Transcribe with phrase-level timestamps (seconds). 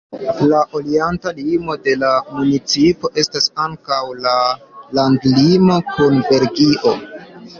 [0.51, 4.33] La orienta limo de la municipo estas ankaŭ la
[5.01, 6.95] landlimo kun Belgio.